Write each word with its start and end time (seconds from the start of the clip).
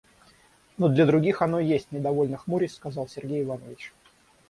Но 0.79 0.87
для 0.89 1.05
других 1.05 1.43
оно 1.43 1.59
есть,— 1.59 1.91
недовольно 1.91 2.35
хмурясь, 2.37 2.73
сказал 2.73 3.07
Сергей 3.07 3.43
Иванович. 3.43 3.93